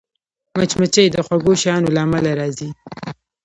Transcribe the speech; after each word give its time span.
مچمچۍ 0.57 1.07
د 1.11 1.17
خوږو 1.25 1.53
شیانو 1.61 1.93
له 1.95 1.99
امله 2.05 2.31
راځي 2.39 2.69